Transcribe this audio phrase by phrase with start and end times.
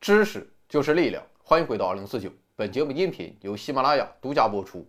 [0.00, 2.30] 知识就是力量，欢迎回到二零四九。
[2.56, 4.86] 本节目音频由喜马拉雅独家播出。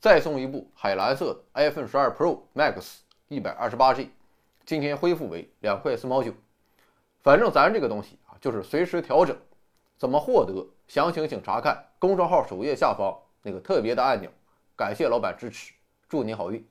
[0.00, 4.10] 再送一部海蓝色的 iPhone 十二 Pro Max 一百二十八 G，
[4.64, 6.32] 今天恢复为两块四毛九。
[7.22, 9.36] 反正咱这个东西啊，就是随时调整。
[9.98, 10.66] 怎么获得？
[10.88, 14.30] 详情请查看公众号首页下方那个特别的按钮。
[14.74, 15.74] 感谢老板支持，
[16.08, 16.66] 祝你好运。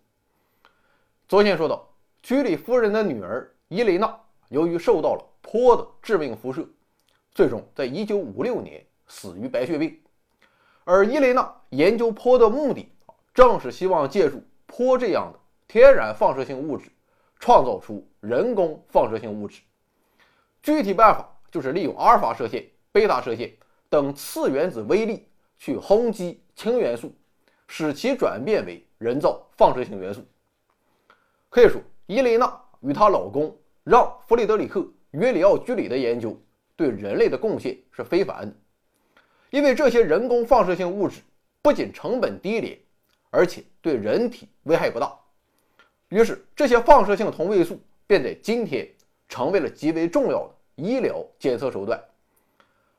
[1.28, 1.88] 昨天说到，
[2.24, 6.68] 居里夫人的女儿伊蕾娜，由于受到了钋的致命辐射。
[7.36, 10.02] 最终，在一九五六年死于白血病。
[10.86, 12.90] 而伊雷娜研究钋的目的
[13.34, 16.90] 正是希望借助钋这样的天然放射性物质，
[17.38, 19.62] 创造出人工放射性物质。
[20.64, 23.54] 具体办法就是利用阿尔法射线、贝塔射线
[23.90, 27.14] 等次原子微粒去轰击氢元素，
[27.68, 30.26] 使其转变为人造放射性元素。
[31.50, 34.80] 可以说，伊雷娜与她老公让·弗里德里克·
[35.12, 36.40] 约里奥居里的研究。
[36.76, 38.54] 对人类的贡献是非凡的，
[39.50, 41.22] 因为这些人工放射性物质
[41.62, 42.78] 不仅成本低廉，
[43.30, 45.18] 而且对人体危害不大。
[46.10, 48.88] 于是，这些放射性同位素便在今天
[49.28, 52.02] 成为了极为重要的医疗检测手段。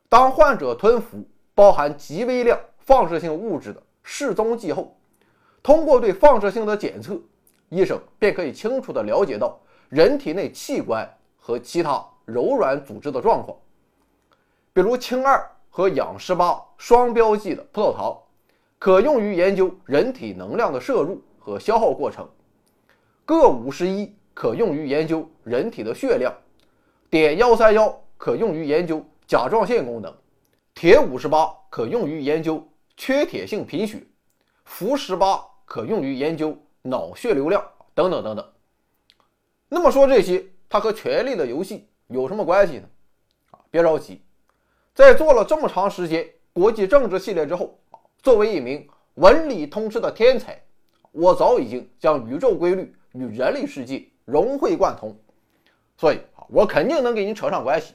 [0.08, 1.22] 当患者吞服
[1.54, 4.96] 包含极微量放射性物质的示踪剂后，
[5.62, 7.20] 通过对放射性的检测，
[7.68, 13.56] 医生便可以清楚地了解到人体内器官和其他柔软组织的状况。
[14.76, 18.14] 比如氢二和氧十八双标记的葡萄糖，
[18.78, 22.26] 可用于研究人体能量的摄入和消耗过程；
[23.24, 26.30] 铬五十一可用于研究人体的血量；
[27.08, 30.12] 碘幺三幺可用于研究甲状腺功能；
[30.74, 32.62] 铁五十八可用于研究
[32.98, 34.00] 缺铁性贫血；
[34.66, 38.46] 氟十八可用于研究脑血流量等等等等。
[39.70, 42.86] 那么说这些，它和《权力的游戏》有什么关系呢？
[43.52, 44.20] 啊，别着急。
[44.96, 47.78] 在做了这么长时间国际政治系列之后，
[48.22, 50.58] 作为一名文理通吃的天才，
[51.12, 55.14] 我早已经将宇宙规律与人类世界融会贯通，
[55.98, 57.92] 所以啊，我肯定能给你扯上关系。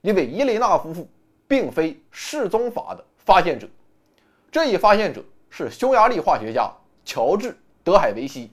[0.00, 1.06] 因为伊雷娜夫妇
[1.46, 3.68] 并非示踪法的发现者，
[4.50, 6.72] 这一发现者是匈牙利化学家
[7.04, 7.50] 乔治·
[7.84, 8.50] 德海维希。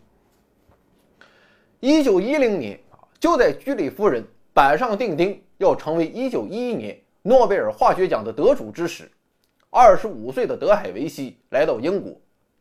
[1.80, 4.22] 一九一零年啊，就在居里夫人
[4.54, 7.00] 板上钉钉要成为一九一一年。
[7.26, 9.10] 诺贝尔化学奖的得主之时，
[9.70, 12.12] 二十五岁的德海维希来到英国，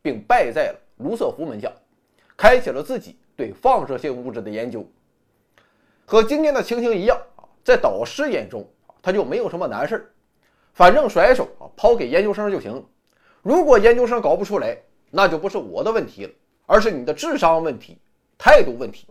[0.01, 1.69] 并拜在了卢瑟福门下，
[2.37, 4.89] 开启了自己对放射性物质的研究。
[6.05, 8.65] 和今天的情形一样啊，在导师眼中
[9.01, 10.09] 他就没有什么难事，
[10.73, 12.81] 反正甩手啊抛给研究生就行。
[13.41, 14.77] 如果研究生搞不出来，
[15.11, 16.31] 那就不是我的问题了，
[16.65, 17.97] 而是你的智商问题、
[18.37, 19.07] 态度问题。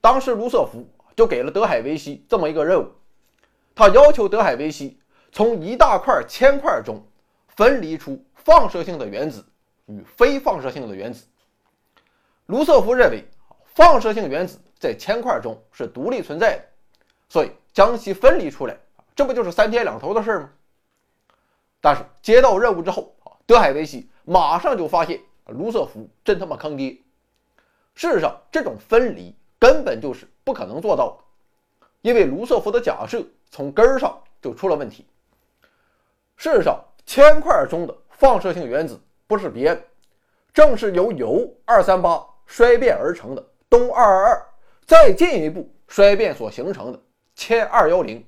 [0.00, 2.86] 当时卢瑟福就给了德海维希这么一个任务。
[3.74, 4.98] 他要求德海维希
[5.32, 7.02] 从一大块铅块中
[7.48, 9.44] 分离出放射性的原子
[9.86, 11.26] 与非放射性的原子。
[12.46, 13.24] 卢瑟福认为，
[13.64, 16.64] 放射性原子在铅块中是独立存在的，
[17.28, 18.76] 所以将其分离出来，
[19.14, 20.50] 这不就是三天两头的事吗？
[21.80, 23.14] 但是接到任务之后，
[23.46, 26.98] 德海维希马上就发现卢瑟福真他妈坑爹。
[27.94, 31.86] 事实上，这种分离根本就是不可能做到的。
[32.02, 35.06] 因为卢瑟福的假设从根儿上就出了问题。
[36.36, 39.82] 事实上，铅块中的放射性原子不是别的，
[40.54, 44.46] 正是由铀二三八衰变而成的氡二二二，
[44.86, 47.00] 再进一步衰变所形成的
[47.34, 48.24] 铅二幺零。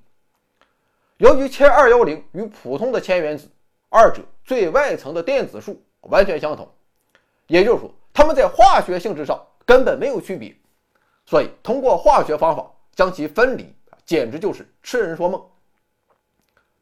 [1.18, 3.48] 由于铅二幺零与普通的铅原子
[3.88, 6.68] 二者最外层的电子数完全相同，
[7.46, 10.54] 也就是说，它们在化学性质上根本没有区别，
[11.24, 12.68] 所以通过化学方法。
[12.94, 15.42] 将其分离，简直就是痴人说梦。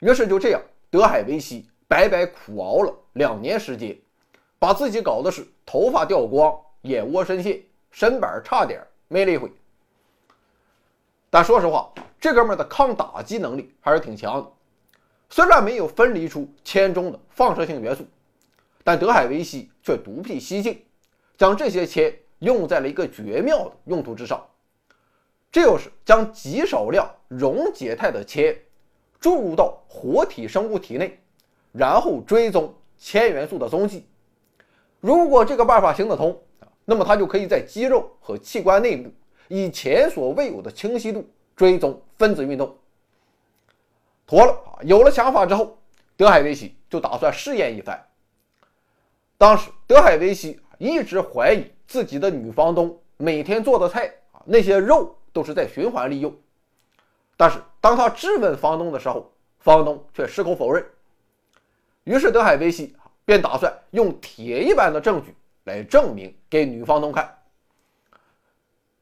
[0.00, 3.96] 于是就这样，德海维希白白苦熬了两年时间，
[4.58, 9.50] 把自己搞的是头发掉光、眼窝深陷、身板差点没了一回。
[11.28, 14.52] 但说实话，这哥们的抗打击能力还是挺强的。
[15.28, 18.04] 虽然没有分离出铅中的放射性元素，
[18.82, 20.82] 但德海维希却独辟蹊径，
[21.36, 24.44] 将这些铅用在了一个绝妙的用途之上。
[25.52, 28.56] 这就是将极少量溶解态的铅
[29.18, 31.18] 注入到活体生物体内，
[31.72, 34.06] 然后追踪铅元素的踪迹。
[35.00, 36.40] 如果这个办法行得通
[36.84, 39.10] 那么它就可以在肌肉和器官内部
[39.48, 42.76] 以前所未有的清晰度追踪分子运动。
[44.26, 44.78] 妥了啊！
[44.82, 45.76] 有了想法之后，
[46.16, 48.00] 德海维希就打算试验一番。
[49.36, 55.16] 当时，德海维希一直怀疑自己的女房东每天做的菜啊，那些肉。
[55.32, 56.34] 都是在循环利用，
[57.36, 60.84] 但是当他质问房东的时候，房东却矢口否认。
[62.04, 65.34] 于是德海维希便打算用铁一般的证据
[65.64, 67.38] 来证明给女房东看。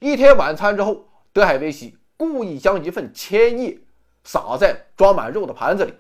[0.01, 3.79] 一天晚餐之后，德海维希故意将一份千叶
[4.25, 5.95] 撒在装满肉的盘子里。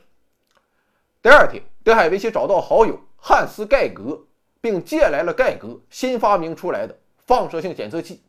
[1.22, 4.20] 第二天，德海维希找到好友汉斯·盖格，
[4.60, 6.96] 并借来了盖格新发明出来的
[7.26, 8.22] 放射性检测器。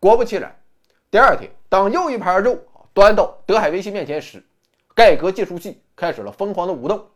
[0.00, 0.56] 果不其然，
[1.10, 2.58] 第二天，当又一盘肉
[2.92, 4.44] 端到德海维希面前时，
[4.94, 7.08] 盖格计数器开始了疯狂的舞动。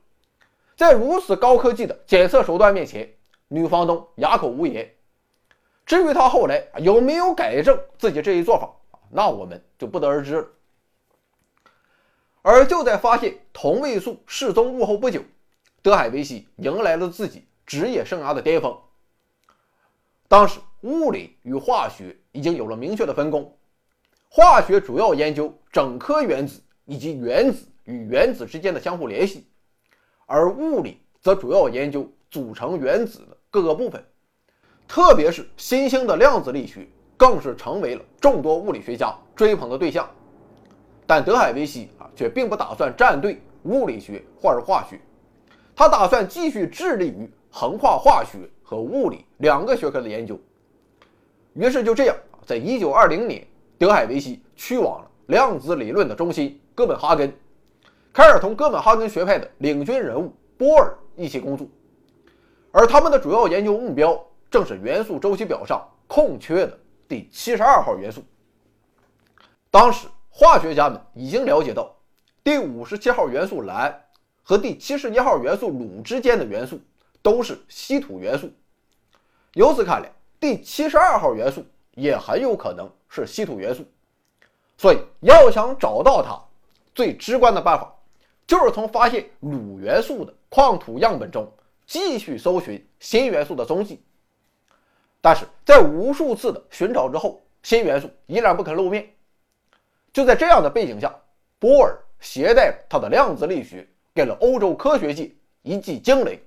[0.74, 3.12] 在如此高科技的检测手段面前，
[3.48, 4.90] 女房东哑口无言。
[5.84, 8.70] 至于她后来有没有改正自己这一做法，
[9.10, 10.48] 那我们就不得而知了。
[12.40, 15.20] 而就在发现同位素失踪物后不久，
[15.82, 18.74] 德海维希迎来了自己职业生涯的巅峰。
[20.28, 23.54] 当时，物理与化学已经有了明确的分工，
[24.34, 29.46] 化学主要研究整颗原子以及原子与原子之间的相互联系。
[30.24, 34.02] 而物理则主要研究组成原子的各个部分，
[34.88, 40.08] 特别是新兴的量子力学，更是成为了众多物理学家追捧的对象。
[41.06, 44.98] 但德海维希啊，却并不打算站队物理学或者化学，
[45.76, 50.40] 他打算继续致力于横跨化学和物理两个学科的研究。
[51.52, 53.46] 于是就这样，在一九二零年，
[53.82, 57.36] 德海维希去往了量子理论的中心哥本哈根。
[58.12, 61.66] 开始同哥本哈根学派的领军人物波尔一起工作，
[62.70, 64.16] 而他们的主要研究目标
[64.48, 68.22] 正是元素周期表上空缺的第七十二号元素。
[69.68, 71.92] 当时，化学家们已经了解到，
[72.44, 74.00] 第五十七号元素蓝
[74.44, 76.80] 和第七十一号元素卤之间的元素
[77.20, 78.48] 都是稀土元素。
[79.54, 80.08] 由此看来，
[80.38, 81.64] 第七十二号元素
[81.96, 83.84] 也很有可能是稀土元素。
[84.78, 86.36] 所以，要想找到它，
[86.94, 87.94] 最直观的办法。
[88.44, 91.50] 就是从发现卤元素的矿土样本中
[91.86, 94.02] 继续搜寻新元素的踪迹，
[95.20, 99.08] 但是在无数次的寻找之后，新元素依然不肯露面。
[100.12, 101.14] 就在这样的背景下，
[101.58, 105.30] 波尔携带他的量子力学，给了欧洲科学界
[105.62, 106.42] 一记惊雷。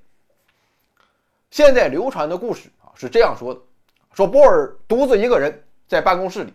[1.50, 3.60] 现在流传的故事啊是这样说的：
[4.14, 6.54] 说波尔独自一个人在办公室里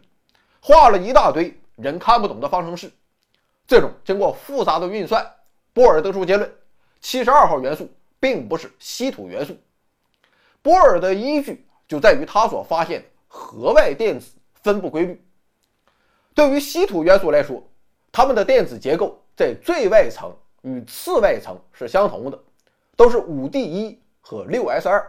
[0.60, 2.90] 画了一大堆人看不懂的方程式。
[3.66, 5.24] 最终经过复杂的运算，
[5.72, 6.52] 波尔得出结论：
[7.00, 7.88] 七十二号元素
[8.18, 9.56] 并不是稀土元素。
[10.60, 14.32] 波尔的依据就在于他所发现的核外电子
[14.62, 15.24] 分布规律。
[16.34, 17.62] 对于稀土元素来说，
[18.12, 22.38] 它们的电子结构在最外层与次外层是相同的，
[22.96, 25.08] 都是五 d 一和六 s 二。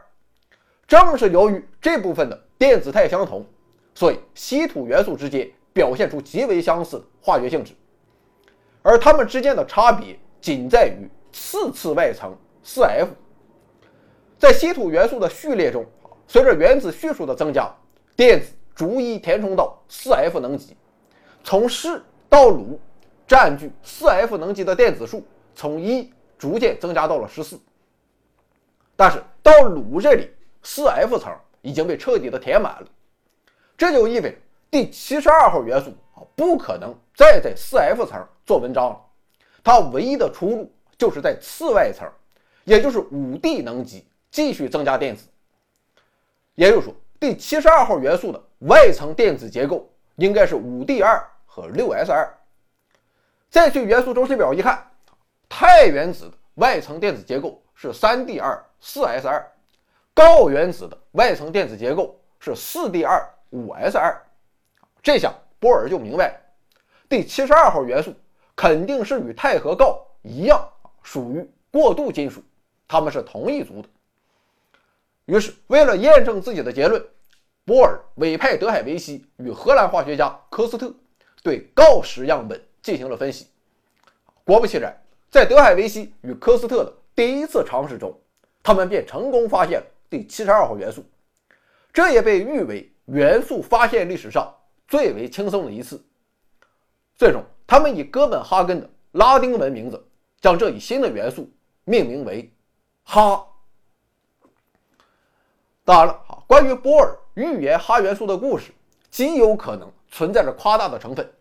[0.87, 3.45] 正是由于这部分的电子态相同，
[3.93, 7.73] 所以稀土元素之间表现出极为相似的化学性质。
[8.81, 12.35] 而它们之间的差别仅在于次次外层
[12.65, 13.07] 4f。
[14.39, 15.85] 在稀土元素的序列中，
[16.27, 17.71] 随着原子序数的增加，
[18.15, 20.75] 电子逐一填充到 4f 能级。
[21.43, 22.77] 从铯到卤，
[23.27, 27.59] 占据 4f 能级的电子数从一逐渐增加到了十四。
[28.95, 30.29] 但是到卤这里
[30.63, 31.31] ，4f 层
[31.61, 32.87] 已经被彻底的填满了。
[33.81, 34.37] 这就意味着
[34.69, 38.23] 第七十二号元素啊，不可能再在 4f 层。
[38.45, 39.01] 做文章了，
[39.63, 42.07] 它唯一的出路就是在次外层，
[42.63, 45.25] 也就是五 D 能级继续增加电子。
[46.53, 52.31] 也就是说，第七十二号元素的外层电子结构应该是五 D 二和六 S 二。
[53.49, 54.91] 再去元素周期表一看，
[55.49, 59.43] 钛原子的外层电子结构是三 D 二四 S 二，
[60.13, 64.21] 锆原子的外层电子结构是四 D 二五 S 二。
[65.01, 66.41] 这下波尔就明白了，
[67.07, 68.13] 第七十二号元素。
[68.53, 70.69] 肯定是与钛和锆一样，
[71.01, 72.43] 属于过渡金属，
[72.87, 73.89] 它们是同一族的。
[75.25, 77.03] 于是，为了验证自己的结论，
[77.65, 80.93] 波尔委派德海维希与荷兰化学家科斯特
[81.41, 83.47] 对锆石样本进行了分析。
[84.43, 84.95] 果不其然，
[85.31, 88.15] 在德海维希与科斯特的第一次尝试中，
[88.61, 91.03] 他们便成功发现了第七十二号元素，
[91.91, 94.53] 这也被誉为元素发现历史上
[94.87, 96.03] 最为轻松的一次。
[97.15, 97.43] 最终。
[97.67, 100.05] 他们以哥本哈根的拉丁文名字
[100.41, 101.49] 将这一新的元素
[101.85, 102.53] 命名为
[103.05, 103.47] 哈。
[105.85, 108.73] 当然了，关于波尔预言哈元素的故事
[109.09, 111.31] 极有可能存在着夸大的成分，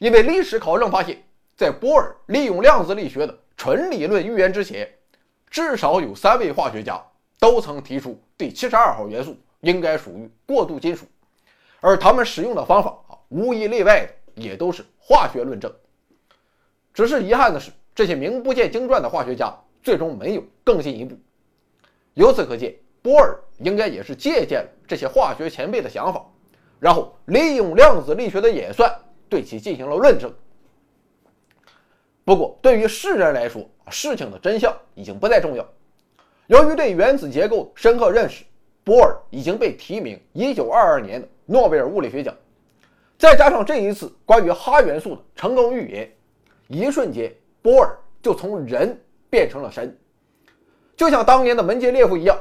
[0.00, 1.22] 因为历史考证发现，
[1.56, 4.92] 在波尔利用量子力学的纯理论预言之前，
[5.48, 7.00] 至少有三位化学家
[7.38, 11.06] 都曾提出第七十二号元素应该属于过渡金属，
[11.80, 14.84] 而他们使用的方法啊，无一例外的也都是。
[14.98, 15.72] 化学论证，
[16.92, 21.16] 只是遗憾的是，这些名不见经传的化学家最终没有更进一步。
[22.14, 26.24] 由此可见，波尔应该也是借鉴了这些化学前辈的想法，
[26.80, 28.92] 然后利用量子力学的演算
[29.28, 30.32] 对其进行了论证。
[32.24, 35.64] 不过，对于世人来说，事情的真相已经不再重要。
[36.48, 38.44] 由于对原子结构深刻认识，
[38.86, 42.32] 波尔已经被提名1922年的诺贝尔物理学奖。
[43.18, 46.08] 再加上这一次关于哈元素的成功预言，
[46.68, 48.96] 一瞬间，波尔就从人
[49.28, 49.98] 变成了神。
[50.96, 52.38] 就像当年的门捷列夫一样，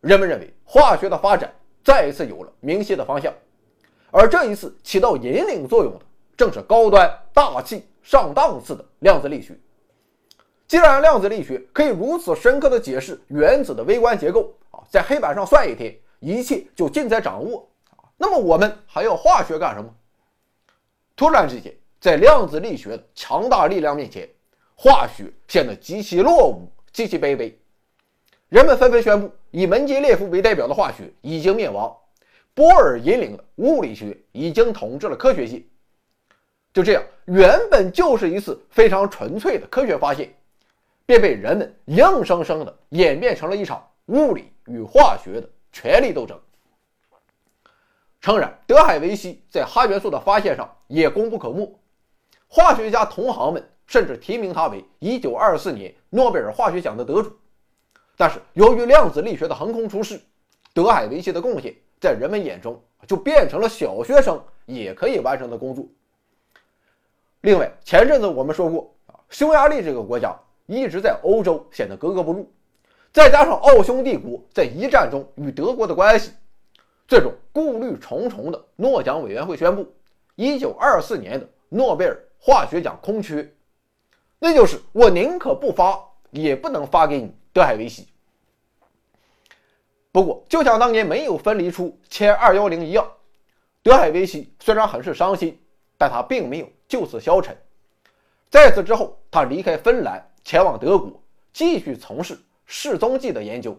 [0.00, 3.32] 人们认为化学的发展再一次有了明晰的方向，
[4.10, 6.00] 而这一次起到引领作用的
[6.36, 9.56] 正是高端大气上档次的量子力学。
[10.68, 19.88] 既然量子力学可以如此深刻地解释原子的微观结构啊，在黑板上算一天，一切就尽在掌握啊，那么我们还要化学干什么？
[21.14, 24.28] 突然之间，在量子力学的强大力量面前，
[24.74, 27.56] 化学显得极其落伍，极其卑微。
[28.48, 31.96] 人们纷纷宣布，以门捷列夫为代表的化学已经灭亡，
[32.54, 35.64] 波尔引领的物理学已经统治了科学界。
[36.74, 40.32] 就这样，原本就是一次非常纯粹的科学发现，
[41.06, 46.38] 便被人们硬生生的演变成了一场物理与化学的权力斗争。
[48.20, 51.78] 诚然，德海维希在哈元素的发现上也功不可没，
[52.48, 57.30] 化学家同行们甚至提名他为1924年诺贝尔化学奖的得主。
[58.16, 60.20] 但是，由于量子力学的横空出世，
[60.74, 65.86] 德海维希的贡献在人们眼中就变成了小学生也可以完成的工作。
[67.42, 68.92] 另外，前阵子我们说过，
[69.28, 70.34] 匈牙利这个国家
[70.66, 72.52] 一直在欧洲显得格格不入，
[73.12, 76.32] 再加上奥匈帝国在一战中与德国的关系，
[77.08, 79.86] 最终顾虑重重的诺奖委员会宣布
[80.36, 83.48] ，1924年的诺贝尔化学奖空缺，
[84.38, 85.98] 那就是我宁可不发，
[86.30, 87.34] 也不能发给你。
[87.52, 88.06] 德海维希。
[90.12, 93.10] 不过，就像当年没有分离出铅二幺零一样，
[93.82, 95.58] 德海维希虽然很是伤心，
[95.96, 97.56] 但他并没有就此消沉。
[98.50, 101.10] 在此之后，他离开芬兰，前往德国，
[101.52, 103.76] 继续从事示踪剂的研究。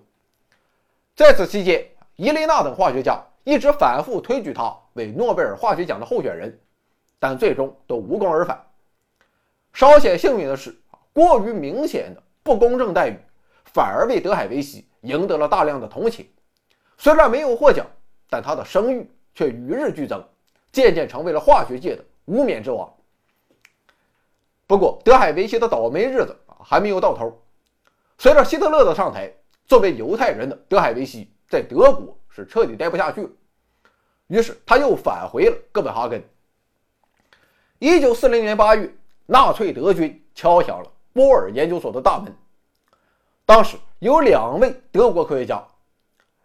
[1.15, 6.59] 在此期间，伊雷娜等化学家一直反复推举他为诺贝尔化学奖的候选人，
[7.19, 8.61] 但最终都无功而返。
[9.71, 10.77] 稍显幸运的是，
[11.13, 13.17] 过于明显的不公正待遇。
[13.63, 16.29] 反而为德海维希赢得了大量的同情，
[16.97, 17.87] 虽然没有获奖，
[18.29, 20.21] 但他的声誉却与日俱增，
[20.73, 22.93] 渐渐成为了化学界的无冕之王。
[24.65, 27.41] 不过，德海维希的倒霉日子还没有到头。
[28.17, 29.31] 随着希特勒的上台，
[29.65, 33.29] 作为犹太人的德海维希在德国是彻底待不下去了，
[34.27, 36.23] 于是他又返回了哥本哈根。
[37.79, 38.91] 一九四零年八月，
[39.25, 42.33] 纳粹德军敲响了波尔研究所的大门。
[43.45, 45.63] 当时有两位德国科学家，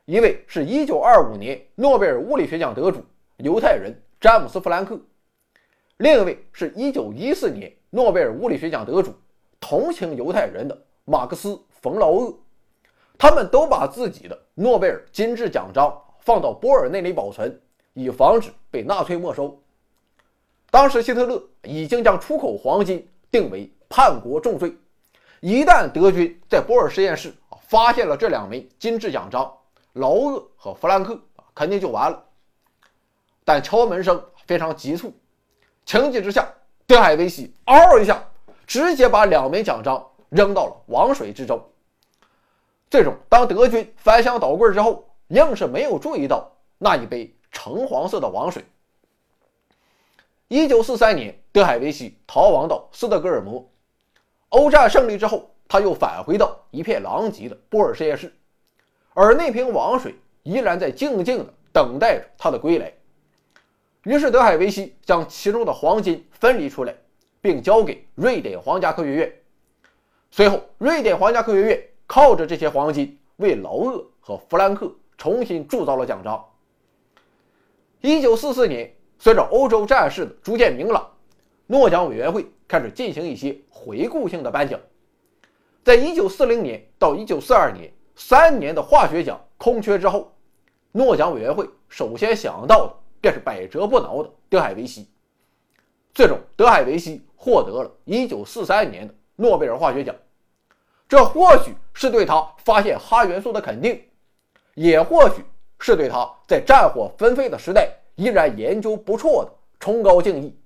[0.05, 3.03] 一位是一九二五年诺贝尔物理学奖得主
[3.39, 5.01] 犹太人詹姆斯·弗兰克，
[5.97, 9.15] 另一位是一九一四年诺贝尔物理学奖得主
[9.63, 11.51] 同情犹太人的马克思·
[11.81, 12.37] 冯·劳厄。
[13.17, 17.61] 他们都把自己的诺贝尔金质奖章放到波尔那里保存，
[17.93, 19.63] 以防止被纳粹没收。
[20.71, 24.77] 当时希特勒已经将出口黄金定为叛国重罪。
[25.39, 27.33] 一旦德军在波尔实验室
[27.69, 29.53] 发现了这两枚金质奖章，
[29.93, 31.17] 劳厄和弗兰克
[31.55, 32.25] 肯定就完了。
[33.45, 35.13] 但敲门声非常急促，
[35.85, 36.49] 情急之下，
[36.87, 38.25] 德海维希嗷一下，
[38.67, 41.63] 直接把两枚奖章扔到了王水之中。
[42.91, 48.65] 最终，当德军翻箱倒柜之后，硬是没有注意到那一杯橙黄色的王水。
[50.49, 53.67] 一九四三年，德海维希逃亡到斯德哥尔摩。
[54.51, 58.31] 欧战胜利之后，他又返回到一片狼藉的波尔实验室，
[59.15, 62.93] 而那瓶王水依然在静静的等待着他的归来。
[64.03, 66.95] 于是，德海维希将其中的黄金分离出来，
[67.43, 69.33] 并交给瑞典皇家科学院。
[70.31, 76.43] 随后，瑞典皇家科学院靠着这些黄金，为劳厄和弗兰克重新铸造了奖章。
[78.01, 81.07] 一九四四年，随着欧洲战事的逐渐明朗，
[81.67, 83.55] 诺奖委员会开始进行一些。
[83.85, 84.79] 回顾性的颁奖，
[85.83, 90.33] 在一九四零年到一九四二年三年的化学奖空缺之后，
[90.93, 95.09] 诺奖委员会首先想到的便是百折不挠的德海维希。
[96.15, 100.15] 最终，德海维希获得了一九四三年的诺贝尔化学奖。
[101.09, 104.03] 这或许是对他发现哈元素的肯定，
[104.75, 105.45] 也或许
[105.79, 110.57] 是对他在战火纷飞的时代依然研究不辍的崇高敬意。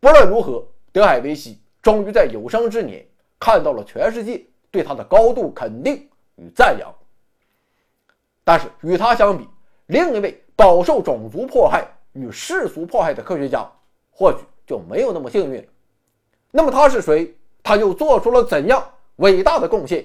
[0.00, 1.58] 不论如何，德海维希。
[1.82, 3.04] 终于在有生之年
[3.40, 6.94] 看到了全世界对他的高度肯定与赞扬。
[8.44, 9.48] 但是与他相比，
[9.86, 13.68] 另一位饱受种族迫害与世俗迫害的科学家，
[14.12, 15.64] 或许就没有那么幸运了。
[16.52, 17.34] 那么他是谁？
[17.64, 18.84] 他又做出了怎样
[19.16, 20.04] 伟大的贡献？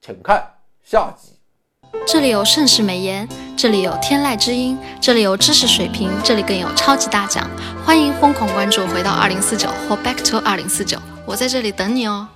[0.00, 0.46] 请看
[0.82, 1.30] 下集。
[2.06, 7.48] 这里有盛世美颜，这里有天籁之音，这里有知识水平，这里更有超级大奖。
[7.86, 12.28] 欢迎疯狂关注，回到二零四九或 Back to 二零四九，我在这里等你哦。